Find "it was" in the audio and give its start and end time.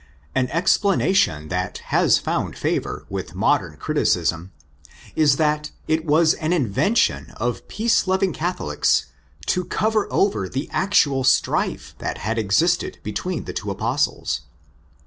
5.87-6.33